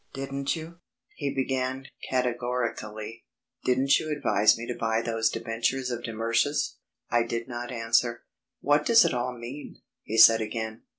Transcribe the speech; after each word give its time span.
"Didn't 0.15 0.55
you," 0.55 0.79
he 1.15 1.31
began 1.31 1.85
categorically; 2.09 3.23
"didn't 3.65 3.99
you 3.99 4.09
advise 4.09 4.57
me 4.57 4.65
to 4.65 4.73
buy 4.73 5.03
those 5.03 5.29
debentures 5.29 5.91
of 5.91 6.01
de 6.03 6.11
Mersch's?" 6.11 6.77
I 7.11 7.21
did 7.21 7.47
not 7.47 7.71
answer. 7.71 8.23
"What 8.61 8.83
does 8.83 9.05
it 9.05 9.13
all 9.13 9.37
mean?" 9.37 9.79
he 10.01 10.17
said 10.17 10.41
again. 10.41 10.81